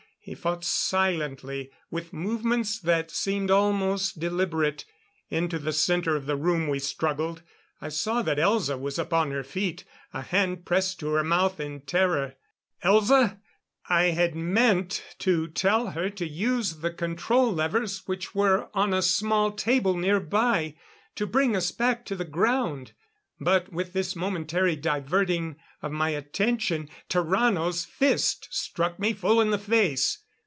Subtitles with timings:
[0.23, 4.85] He fought silently, with movements that seemed almost deliberate.
[5.31, 7.41] Into the center of the room we struggled.
[7.81, 9.83] I saw that Elza was upon her feet,
[10.13, 12.35] a hand pressed to her mouth in terror.
[12.83, 13.39] "Elza!"
[13.89, 19.01] I had meant to tell her to use the control levers which were on a
[19.01, 20.75] small table nearby
[21.15, 22.91] to bring us back to the ground;
[23.43, 29.57] but with this momentary diverting of my attention, Tarrano's fist struck me full in the
[29.57, 30.19] face.